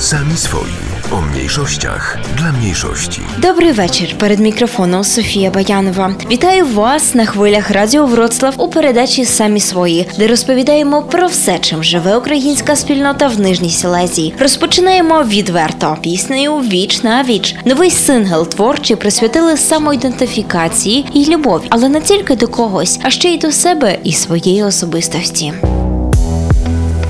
[0.00, 0.70] Sami swoi.
[1.12, 3.20] O mniejszościach dla mniejszości.
[3.38, 4.14] Добрий вечір.
[4.18, 6.14] Перед мікрофоном Софія Баянова.
[6.30, 11.84] Вітаю вас на хвилях Радіо Вроцлав у передачі Самі свої, де розповідаємо про все, чим
[11.84, 14.34] живе українська спільнота в Нижній Сілезії.
[14.38, 17.56] Розпочинаємо відверто піснею Віч на віч.
[17.64, 23.38] Новий сингл творчі присвятили самоідентифікації і любові, але не тільки до когось, а ще й
[23.38, 25.52] до себе і своєї особистості.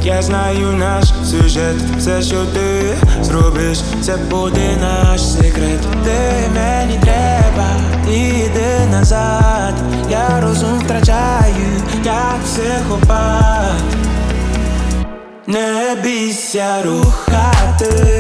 [0.03, 5.81] Я знаю наш сюжет, все, що ти зробиш, це буде наш секрет.
[6.05, 7.69] Ти мені треба,
[8.07, 8.51] ти
[8.91, 9.75] назад.
[10.11, 13.83] Я розум втрачаю, як психопат.
[15.47, 18.20] Не бійся рухатись,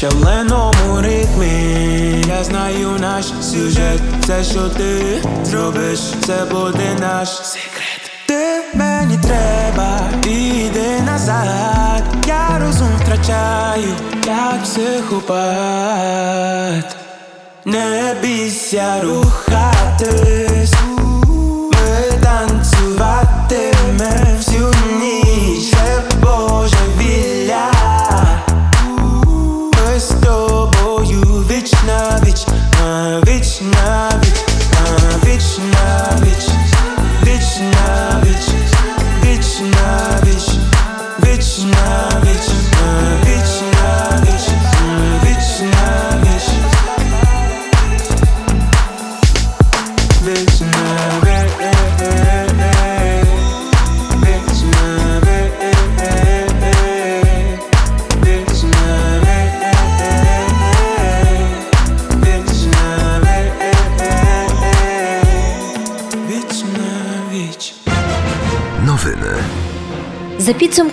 [0.00, 2.24] шаленому ритмі.
[2.28, 8.10] Я знаю наш сюжет, все, що ти зробиш, це буде наш секрет.
[8.26, 12.02] Ти мені треба, іди назад.
[12.26, 13.94] Я розум втрачаю,
[14.26, 15.36] як психопат.
[17.64, 20.74] Не бійся рухатись,
[21.72, 24.79] ми танцюватиме всю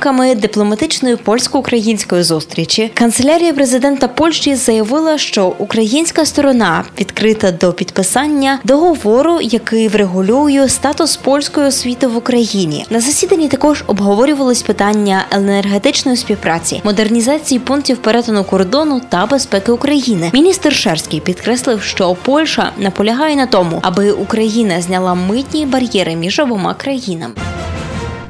[0.07, 9.39] підсумками дипломатичної польсько-української зустрічі, канцелярія президента Польщі заявила, що українська сторона відкрита до підписання договору,
[9.41, 12.85] який врегулює статус польської освіти в Україні.
[12.89, 20.29] На засіданні також обговорювались питання енергетичної співпраці, модернізації пунктів перетину кордону та безпеки України.
[20.33, 26.73] Міністр Шерський підкреслив, що Польща наполягає на тому, аби Україна зняла митні бар'єри між обома
[26.73, 27.33] країнами.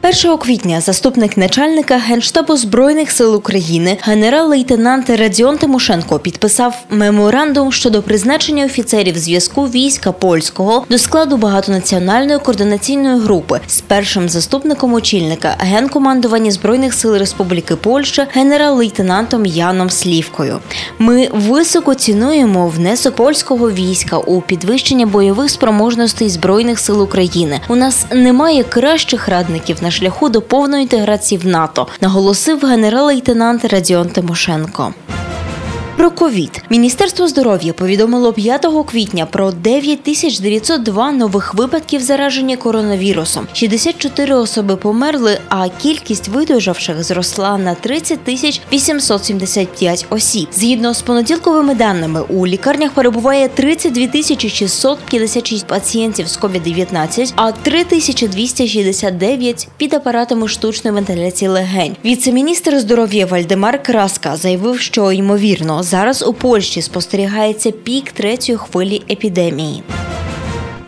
[0.10, 8.66] 1 квітня заступник начальника Генштабу Збройних сил України генерал-лейтенант Радіон Тимошенко підписав меморандум щодо призначення
[8.66, 16.94] офіцерів зв'язку війська польського до складу багатонаціональної координаційної групи з першим заступником очільника генкомандування збройних
[16.94, 20.60] сил Республіки Польща генерал-лейтенантом Яном Слівкою.
[21.00, 27.60] Ми високо цінуємо внесок польського війська у підвищення бойових спроможностей збройних сил України.
[27.68, 34.10] У нас немає кращих радників на шляху до повної інтеграції в НАТО, наголосив генерал-лейтенант Радіон
[34.10, 34.94] Тимошенко.
[35.98, 43.48] Про ковід міністерство здоров'я повідомило 5 квітня про 9902 нових випадків зараження коронавірусом.
[43.54, 50.48] 64 особи померли, а кількість видужавших зросла на 30 тисяч 875 осіб.
[50.52, 59.68] Згідно з понеділковими даними, у лікарнях перебуває 32 тисячі 656 пацієнтів з COVID-19, а 3269
[59.78, 61.96] під апаратами штучної вентиляції легень.
[62.06, 69.84] Віце-міністр здоров'я Вальдемар Краска заявив, що ймовірно зараз у Польщі спостерігається пік третьої хвилі епідемії.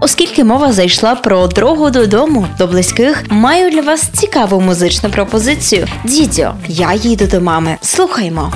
[0.01, 5.87] Оскільки мова зайшла про дорогу додому до близьких, маю для вас цікаву музичну пропозицію.
[6.05, 7.77] Дідьо, я їду до мами.
[7.83, 8.53] Слухаймо.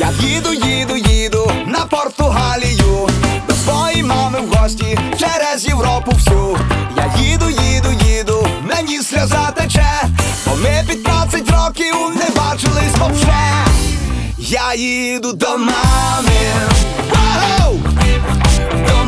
[0.00, 3.08] Я їду, їду, їду на Португалію
[3.48, 6.58] до своєї мами в гості через Європу всю.
[6.96, 9.90] Я їду, їду, їду, мені сльоза тече,
[10.46, 13.34] бо ми 15 років не бачились вовше.
[14.50, 16.30] Я їду до мами.
[17.10, 17.74] Вау!
[18.88, 19.04] До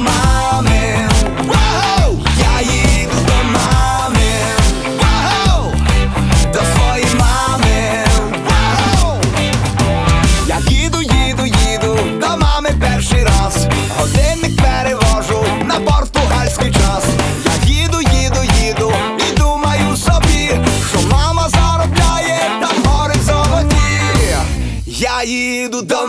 [25.30, 26.06] Я їду до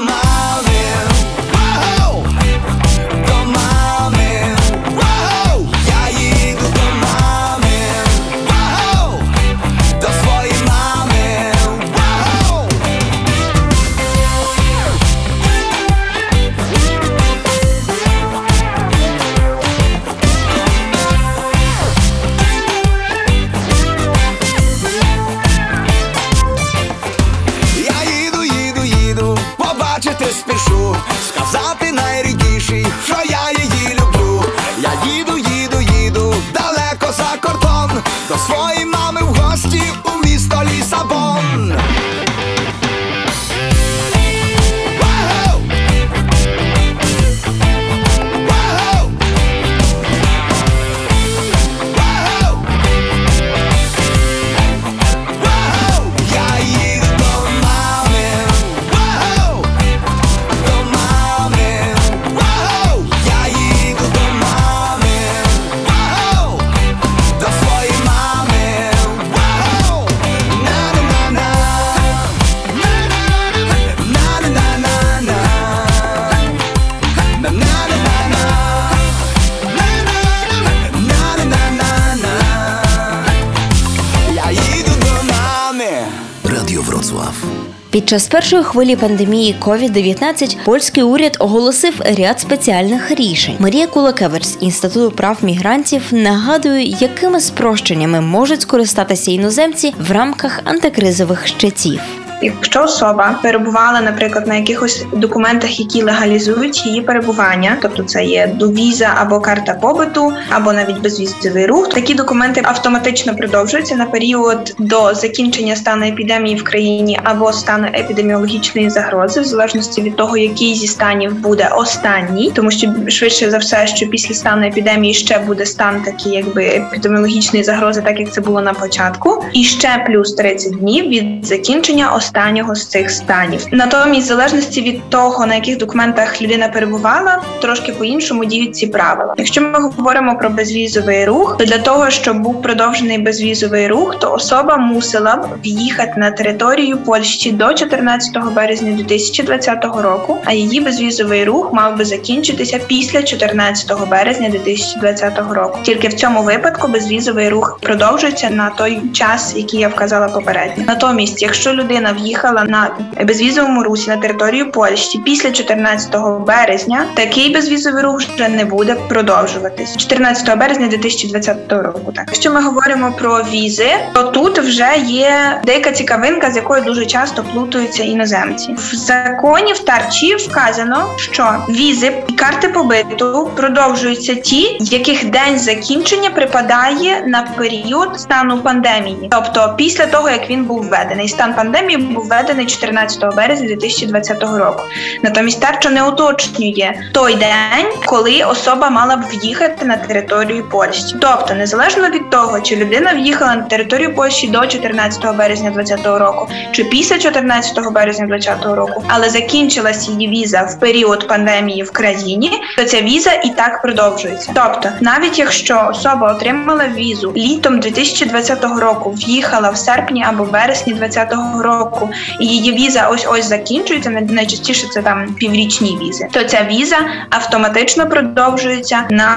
[88.12, 93.56] час першої хвилі пандемії COVID-19 польський уряд оголосив ряд спеціальних рішень.
[93.60, 101.48] Марія Кулакевич з інституту прав мігрантів нагадує, якими спрощеннями можуть скористатися іноземці в рамках антикризових
[101.48, 102.02] щитів.
[102.42, 109.14] Якщо особа перебувала, наприклад, на якихось документах, які легалізують її перебування, тобто це є довіза
[109.18, 115.76] або карта побуту, або навіть безвізовий рух, такі документи автоматично продовжуються на період до закінчення
[115.76, 121.40] стану епідемії в країні або стану епідеміологічної загрози, в залежності від того, який зі станів
[121.40, 126.34] буде останній, тому що швидше за все, що після стану епідемії ще буде стан такий,
[126.34, 131.46] якби епідеміологічної загрози, так як це було на початку, і ще плюс 30 днів від
[131.46, 132.31] закінчення останнього
[132.76, 133.66] з цих станів.
[133.72, 139.34] Натомість, в залежності від того, на яких документах людина перебувала, трошки по-іншому діють ці правила.
[139.38, 144.34] Якщо ми говоримо про безвізовий рух, то для того, щоб був продовжений безвізовий рух, то
[144.34, 151.46] особа мусила б в'їхати на територію Польщі до 14 березня 2020 року, а її безвізовий
[151.46, 155.80] рух мав би закінчитися після 14 березня 2020 року.
[155.84, 160.84] Тільки в цьому випадку безвізовий рух продовжується на той час, який я вказала попередньо.
[160.88, 162.90] Натомість, якщо людина в'їхала на
[163.26, 166.16] безвізовому русі на територію Польщі після 14
[166.48, 172.12] березня, такий безвізовий рух вже не буде продовжуватись 14 березня 2020 року.
[172.16, 177.06] Так, якщо ми говоримо про візи, то тут вже є деяка цікавинка, з якою дуже
[177.06, 178.76] часто плутаються іноземці.
[178.78, 186.30] В законі в тарчі вказано, що візи і карти побиту продовжуються ті, яких день закінчення
[186.30, 191.30] припадає на період стану пандемії, тобто після того як він був введений.
[191.30, 194.84] Стан пандемії був введений 14 березня 2020 року.
[195.22, 201.16] Натомість тарча не уточнює той день, коли особа мала б в'їхати на територію Польщі.
[201.22, 206.48] Тобто, незалежно від того, чи людина в'їхала на територію Польщі до 14 березня 2020 року,
[206.72, 212.52] чи після 14 березня 2020 року, але закінчилась її віза в період пандемії в країні,
[212.78, 214.52] то ця віза і так продовжується.
[214.56, 221.64] Тобто, навіть якщо особа отримала візу літом 2020 року, в'їхала в серпні або вересні 2020
[221.64, 221.91] року,
[222.40, 224.10] і її віза ось ось закінчується.
[224.10, 226.98] найчастіше це там піврічні візи, то ця віза
[227.30, 229.36] автоматично продовжується на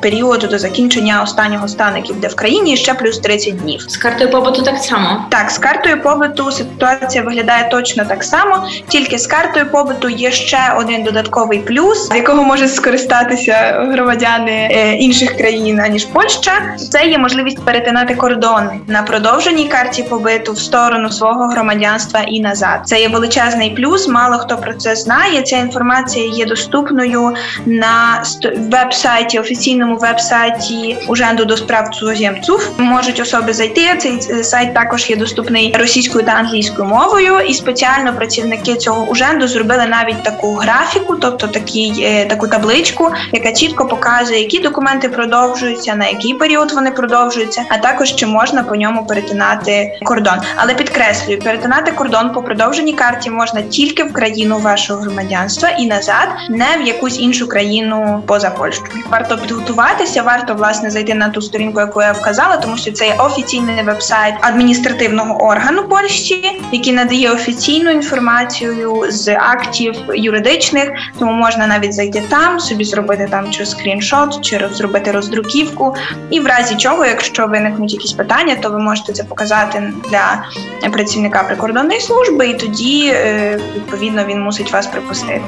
[0.00, 3.80] період до закінчення останнього стану, який буде в країні, ще плюс 30 днів.
[3.88, 5.26] З картою побуту так само.
[5.28, 10.74] Так, з картою побуту ситуація виглядає точно так само, тільки з картою побуту є ще
[10.78, 16.52] один додатковий плюс, з якого можуть скористатися громадяни е, інших країн аніж Польща.
[16.90, 21.48] Це є можливість перетинати кордони на продовженій карті побиту в сторону свого
[21.94, 22.80] громадянства і назад.
[22.84, 24.08] Це є величезний плюс.
[24.08, 25.42] Мало хто про це знає.
[25.42, 27.34] Ця інформація є доступною
[27.66, 28.22] на
[28.56, 32.70] веб-сайті, офіційному веб-сайті Уженду до справ цудземців.
[32.78, 33.96] Можуть особи зайти.
[33.98, 39.86] Цей сайт також є доступний російською та англійською мовою, і спеціально працівники цього уженду зробили
[39.86, 46.06] навіть таку графіку, тобто такий е, таку табличку, яка чітко показує, які документи продовжуються, на
[46.06, 50.38] який період вони продовжуються, а також чи можна по ньому перетинати кордон.
[50.56, 56.28] Але підкреслюю, перетинати кордон по продовженій карті можна тільки в країну вашого громадянства і назад,
[56.50, 58.88] не в якусь іншу країну поза Польщею.
[59.10, 63.14] Варто підготуватися, варто власне зайти на ту сторінку, яку я вказала, тому що це є
[63.18, 71.92] офіційний веб-сайт адміністративного органу Польщі, який надає офіційну інформацію з актів юридичних, тому можна навіть
[71.92, 75.96] зайти там, собі зробити там чи скріншот, чи зробити роздруківку.
[76.30, 80.44] І в разі чого, якщо виникнуть якісь питання, то ви можете це показати для
[80.90, 81.42] працівника
[81.74, 85.42] прикордонної служби, і тоді е, відповідно він мусить вас припустити.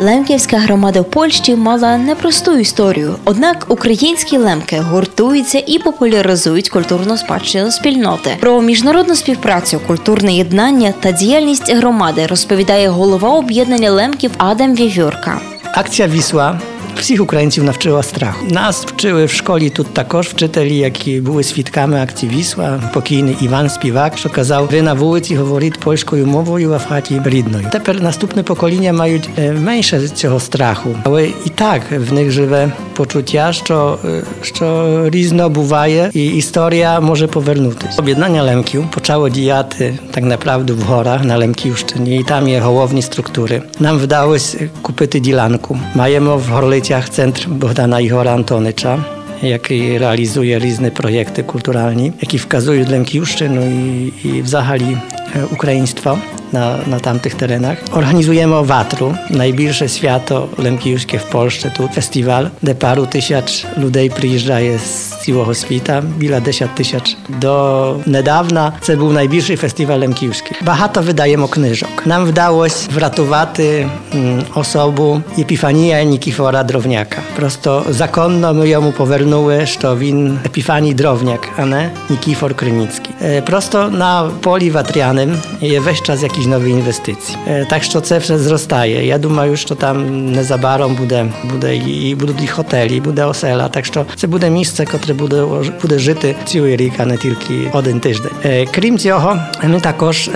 [0.00, 3.16] Лемківська громада в Польщі мала непросту історію.
[3.24, 8.36] Однак українські лемки гуртуються і популяризують культурну спадщину спільноти.
[8.40, 15.40] Про міжнародну співпрацю, культурне єднання та діяльність громади розповідає голова об'єднання лемків Адам Вівюрка.
[15.76, 18.46] Akcja Wisła Всіх українців навчила страху.
[18.50, 24.18] Нас вчили в школі тут також вчителі, які були свідками акції Вісла, покійний Іван Співак,
[24.18, 27.66] що казав, ви на вулиці говоріть польською мовою, а в хаті рідною.
[27.72, 29.28] Тепер наступне покоління мають
[29.60, 33.98] менше цього страху, але і так в них живе почуття, що,
[34.42, 37.98] що різно буває і історія може повернутися.
[37.98, 43.62] Об'єднання лемків почало діяти так naprawdę в горах на Лемківщині, і там є головні структури.
[43.78, 45.78] Нам вдалося купити ділянку.
[45.94, 46.42] Маємо в
[46.74, 49.02] Горлиці Центр Богdana Igora Antonycza,
[49.42, 54.96] який реалізує різні проєкти культуральні, які вказують Лемківщину і, і взагалі
[55.32, 56.18] E, ukraiństwo
[56.52, 57.78] na, na tamtych terenach.
[57.92, 65.24] Organizujemy Owatru, najbliższe święto lemkijuskie w Polsce, tu festiwal, de paru tysiąc ludzi przyjeżdża z
[65.26, 67.16] całego świata, bila dziesiąt tysięcy.
[67.28, 70.54] Do niedawna to był najbliższy festiwal lemkijski.
[70.62, 72.06] Bahato wydajemy knyżok.
[72.06, 77.22] Nam wdało się wratowaty mm, osobu Epifania Nikifora Drowniaka.
[77.36, 83.12] Prosto zakonno my jemu powernuły, że win Epifanii Drowniak, a nie Nikifor Krynicki.
[83.20, 87.38] E, prosto na poli watrianym полі ватряним є весь час якісь нові інвестиції.
[87.70, 89.06] Так що це все зростає.
[89.06, 93.68] Я думаю, що там незабаром буде, буде і будуть і готелі, і буде осела.
[93.68, 95.44] Так що це буде місце, яке буде,
[95.82, 98.32] буде жити цілий рік, а не тільки один тиждень.
[98.74, 100.30] Крім цього, ми також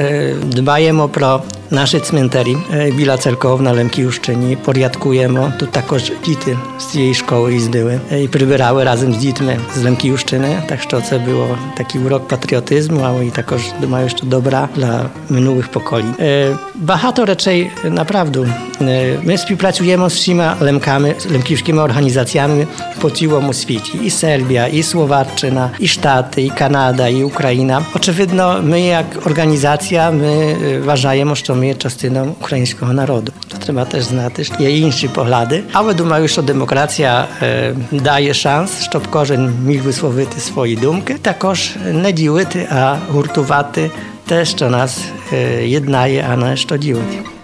[0.44, 2.56] дбаємо про Наші цментарі
[2.96, 5.52] біля церков на Лемківщині порядкуємо.
[5.58, 10.62] Тут також діти з цієї школи їздили і прибирали разом з дітьми з Лемківщини.
[10.68, 15.68] Так що це було такий урок патріотизму, але і також думаю, що добра dla minulych
[15.68, 16.14] pokoleń.
[16.74, 18.48] Багато речей naprawdę.
[19.22, 22.66] Ми співпрацюємо з всіма лемками, лемківськими організаціями
[23.00, 23.98] по цілому світі.
[24.04, 27.82] І Сербія, і Словаччина, і Штати, і Канада, і Україна.
[27.94, 33.32] Очевидно, my jak organizacja, my uważamy, że ми є частиною українського народу.
[33.54, 38.82] To треба теж знати, що є інші погляди, але думаю, що демократія е, дає шанс,
[38.82, 43.90] щоб кожен міг висловити свої думки, також не ділити, а гуртувати
[44.26, 45.00] те, що нас
[45.32, 47.37] е, єднає, а не що ділить.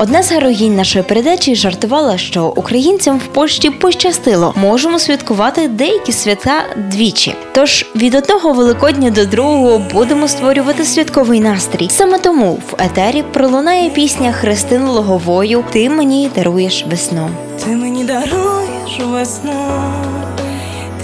[0.00, 4.54] Одна з героїнь нашої передачі жартувала, що українцям в Польщі пощастило.
[4.56, 7.34] Можемо святкувати деякі свята двічі.
[7.54, 11.88] Тож від одного великодня до другого будемо створювати святковий настрій.
[11.90, 17.30] Саме тому в етері пролунає пісня Христини Логовою Ти мені даруєш весну.
[17.64, 19.82] Ти мені даруєш весну,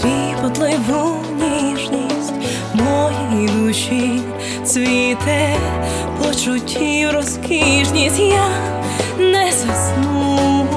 [0.01, 2.35] тріпотливу ніжність
[2.75, 4.21] моїй душі
[4.65, 5.57] цвіте
[6.25, 8.19] почуттів розкішність.
[8.19, 8.49] Я
[9.19, 10.69] не засну,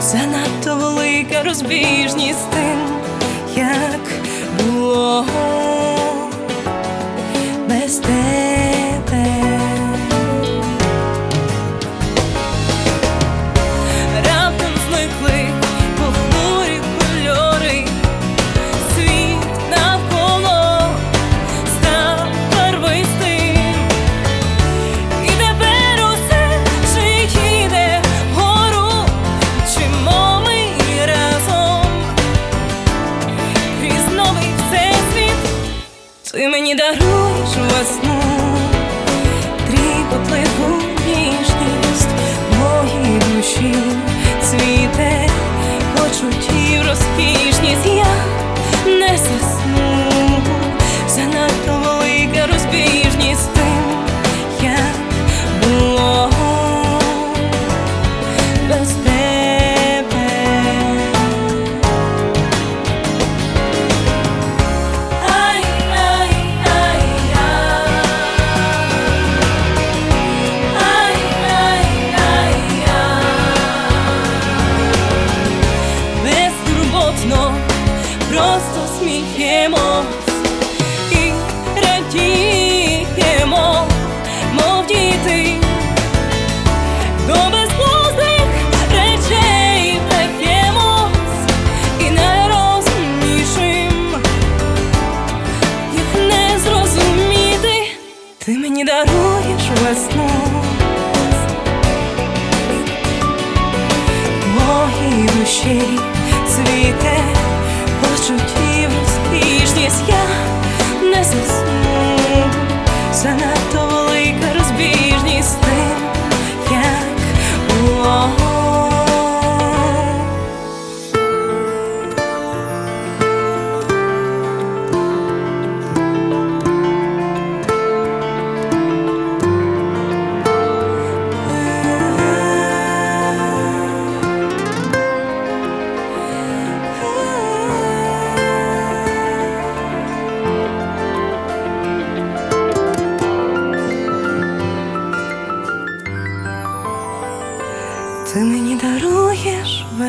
[0.00, 2.83] занадто велика розбіжність тим,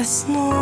[0.05, 0.53] весну.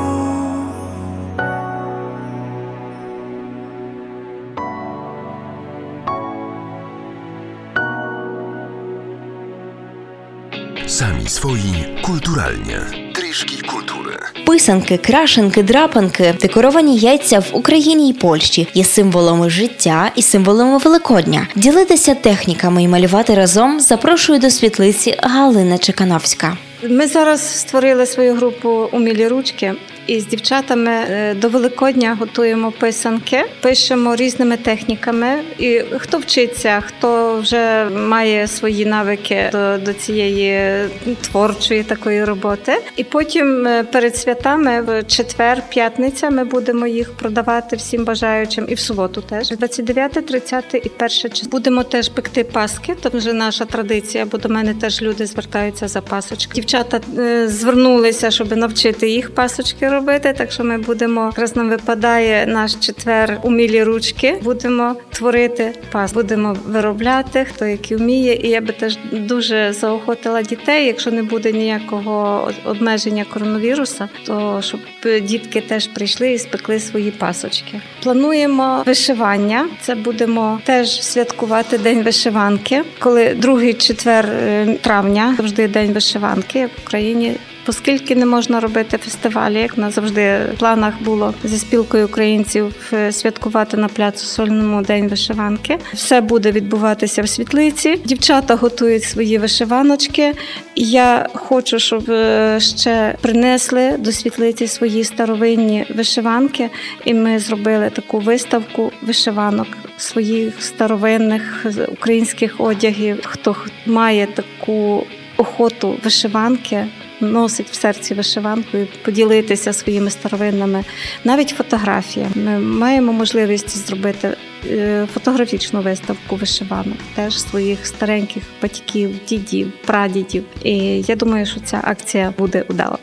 [10.88, 11.60] Sami swoi
[12.02, 12.80] kulturalnie.
[13.14, 14.18] Tryszki kultury.
[14.46, 21.48] Писанки, крашенки, драпанки, декоровані яйця в Україні і Польщі є символами життя і символами Великодня.
[21.56, 26.58] Ділитися техніками і малювати разом запрошую до світлиці Галина Чекановська.
[26.90, 29.74] Ми зараз створили свою групу Умілі ручки.
[30.08, 35.40] І з дівчатами е, до Великодня готуємо писанки, пишемо різними техніками.
[35.60, 40.86] І хто вчиться, хто вже має свої навики до, до цієї
[41.22, 42.82] творчої такої роботи.
[42.98, 48.74] І потім е, перед святами в четвер, п'ятниця, ми будемо їх продавати всім бажаючим, і
[48.74, 51.50] в суботу теж 29, 30 і 1 число.
[51.52, 52.96] Будемо теж пекти паски.
[53.02, 56.52] Там вже наша традиція, бо до мене теж люди звертаються за пасочки.
[56.56, 60.34] Дівчата е, звернулися, щоб навчити їх пасочки робити.
[60.38, 64.40] Так що ми будемо якраз нам випадає наш четвер умілі ручки.
[64.44, 68.36] Будемо творити пас, будемо виробляти, хто які вміє.
[68.36, 74.80] І я би теж дуже заохотила дітей, якщо не буде ніякого обмеження коронавіруса, то щоб
[75.22, 77.82] дітки теж прийшли і спекли свої пасочки.
[78.04, 79.68] Плануємо вишивання.
[79.82, 86.70] Це будемо теж святкувати день вишиванки, коли другий четвер е, травня завжди день вишиванки в
[86.84, 87.36] Україні.
[87.68, 93.12] Оскільки не можна робити фестивалі, як нас завжди в планах було зі спілкою українців е,
[93.12, 95.78] святкувати на пляцу Сольному день вишиванки.
[95.94, 97.96] Все буде відбуватися в світлиці.
[98.06, 100.34] Дівчата готують свої вишиваночки.
[100.76, 106.70] Я хочу, щоб е, ще принесли до світлиці свої старовинні вишиванки,
[107.06, 113.20] і ми зробили таку виставку вишиванок своїх старовинних українських одягів.
[113.24, 115.06] Хто має таку
[115.38, 116.88] охоту вишиванки.
[117.24, 120.84] Носить в серці вишиванку і поділитися своїми старовинними,
[121.24, 122.32] навіть фотографіями.
[122.36, 124.38] Ми маємо можливість зробити
[124.70, 130.44] е, фотографічну виставку вишиванок, теж своїх стареньких батьків, дідів, прадідів.
[130.64, 132.98] І я думаю, що ця акція буде удала.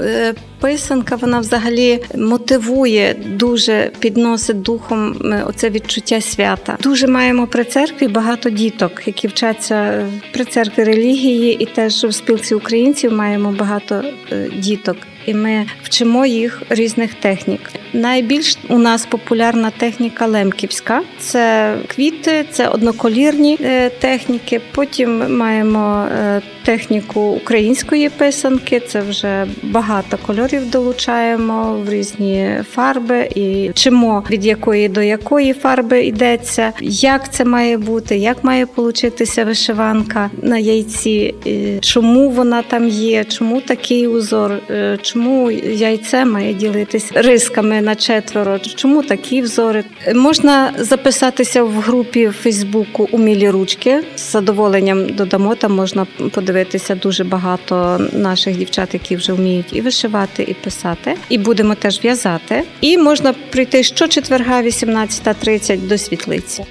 [0.00, 6.76] Е, Писанка вона взагалі мотивує дуже підносить духом е, оце відчуття свята.
[6.82, 12.54] Дуже маємо при церкві багато діток, які вчаться при церкві релігії, і теж в спілці
[12.54, 14.96] українців маємо багато е, діток.
[15.30, 17.60] І ми вчимо їх різних технік.
[17.92, 21.02] Найбільш у нас популярна техніка лемківська.
[21.18, 24.60] Це квіти, це одноколірні е, техніки.
[24.74, 28.80] Потім маємо е, техніку української писанки.
[28.80, 36.04] Це вже багато кольорів долучаємо в різні фарби і вчимо від якої до якої фарби
[36.04, 41.34] йдеться, як це має бути, як має получитися вишиванка на яйці,
[41.80, 48.58] чому вона там є, чому такий узор, е, чому яйце має ділитись рисками на четверо,
[48.58, 49.84] чому такі взори.
[50.14, 54.02] Можна записатися в групі Фейсбуку Умілі ручки.
[54.16, 55.54] З задоволенням додамо.
[55.54, 61.14] Там можна подивитися дуже багато наших дівчат, які вже вміють і вишивати, і писати.
[61.28, 62.62] І будемо теж в'язати.
[62.80, 66.64] І можна прийти щочетверга, 18.30 до світлиці.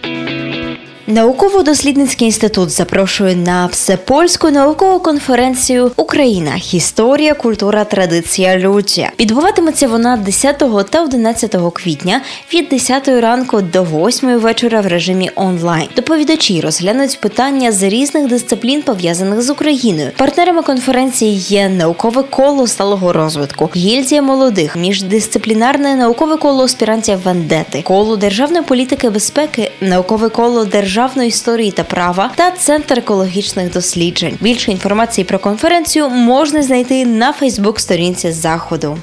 [1.09, 6.51] Науково-дослідницький інститут запрошує на всепольську наукову конференцію Україна.
[6.73, 9.11] Історія, культура, традиція, люття.
[9.19, 10.57] Відбуватиметься вона 10
[10.89, 12.21] та 11 квітня
[12.53, 15.87] від 10 ранку до 8 вечора в режимі онлайн.
[15.95, 20.11] Доповідачі розглянуть питання з різних дисциплін пов'язаних з Україною.
[20.17, 28.17] Партнерами конференції є наукове коло сталого розвитку, гільдія молодих, міждисциплінарне наукове коло аспірантів Вендети, коло
[28.17, 34.37] державної політики безпеки, наукове коло державної історії та права та центр екологічних досліджень.
[34.41, 38.97] Більше інформації про конференцію можна знайти на Фейсбук-сторінці заходу.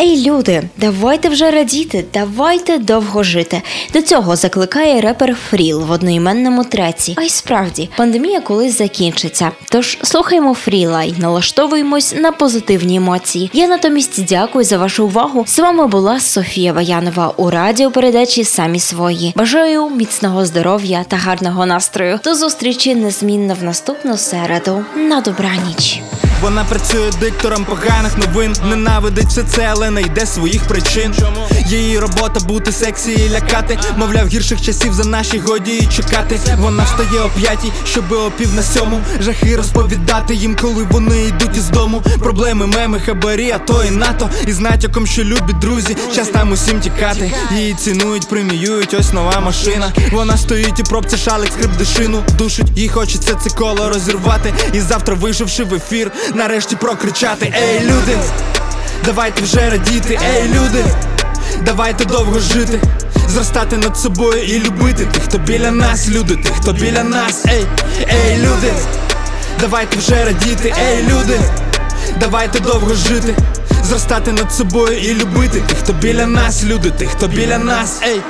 [0.00, 3.62] Ей, люди, давайте вже радіти, давайте довго жити.
[3.92, 7.14] До цього закликає репер Фріл в одноіменному треці.
[7.16, 9.50] А й справді, пандемія колись закінчиться.
[9.68, 13.50] Тож слухаємо Фріла і налаштовуємось на позитивні емоції.
[13.52, 15.44] Я натомість дякую за вашу увагу.
[15.46, 19.32] З вами була Софія Ваянова у радіопередачі Самі свої.
[19.36, 22.20] Бажаю міцного здоров'я та гарного настрою.
[22.24, 24.84] До зустрічі незмінно в наступну середу.
[24.96, 26.00] На добраніч.
[26.42, 31.14] Вона працює диктором поганих новин, ненавидить все це, але не йде своїх причин.
[31.66, 33.78] Її робота бути сексі і лякати.
[33.96, 36.40] Мовляв, гірших часів за наші годі і чекати.
[36.58, 41.56] Вона встає о п'ятій, щоби о пів на сьому жахи розповідати їм, коли вони йдуть
[41.56, 42.02] із дому.
[42.18, 44.30] Проблеми, меми, хабарі, а то і НАТО.
[44.46, 47.32] І з натяком, що любить друзі, час там усім тікати.
[47.52, 49.92] Її цінують, преміюють, ось нова машина.
[50.12, 52.66] Вона стоїть у пробці шалик, скрип дишину душить.
[52.76, 54.54] Їй хочеться це коло розірвати.
[54.72, 58.18] І завтра, вийшовши в ефір, нарешті прокричати: Ей, люди!
[59.04, 60.84] Давайте вже радіти, ей, люди!
[61.64, 62.80] Давайте довго жити,
[63.28, 67.66] зростати над собою і любити тих, хто біля нас, люди, тих, хто біля нас, ей,
[68.00, 68.72] ей, люди,
[69.60, 71.40] давайте вже радіти, ей, люди,
[72.20, 73.34] давайте довго жити,
[73.84, 78.20] зростати над собою і любити тих, хто біля нас, люди, тих, хто біля нас, ей.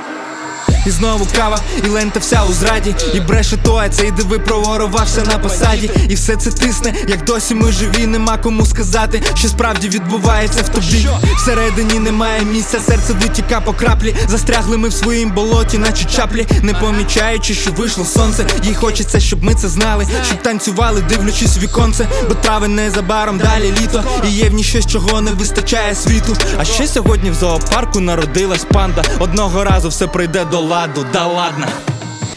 [0.89, 5.23] І знову кава, і лента вся у зраді, і бреше то, а цей диви проворувався
[5.23, 5.91] на посаді.
[6.09, 10.69] І все це тисне, як досі ми живі, нема кому сказати, що справді відбувається в
[10.69, 11.09] тобі.
[11.37, 14.17] Всередині немає місця, серце витіка по краплі.
[14.29, 18.47] Застрягли ми в своїм болоті, наче чаплі, не помічаючи, що вийшло сонце.
[18.63, 23.75] Їй хочеться, щоб ми це знали, щоб танцювали, дивлячись в віконце, бо трави незабаром далі
[23.81, 24.05] літо.
[24.29, 26.37] І є в ній щось, чого не вистачає світу.
[26.59, 29.05] А ще сьогодні в зоопарку народилась панда.
[29.19, 31.67] Одного разу все прийде до ладу, да ладно.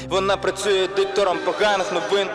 [0.10, 2.28] Вона працює диктором поганих новин.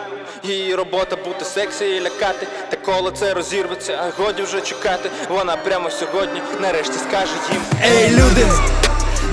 [0.43, 2.47] Її робота бути сексі і лякати.
[2.69, 5.09] Та коло це розірветься, а годі вже чекати.
[5.29, 8.47] Вона прямо сьогодні нарешті скаже їм: Ей, люди,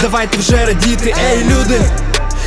[0.01, 1.81] давайте вже радіти, ей, люди,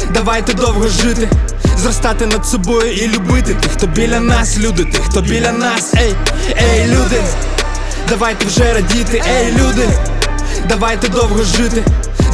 [0.09, 1.29] давайте довго жити,
[1.77, 6.15] зростати над собою і любити тих, хто біля нас, люди, тих, хто біля нас, ей,
[6.61, 7.23] ей, люди,
[8.09, 9.89] давайте вже радіти, ей, люди,
[10.69, 11.83] давайте довго жити.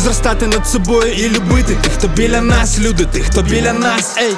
[0.03, 4.35] Зростати над собою і любити тих, хто біля нас, люди, тих, хто біля нас, ей.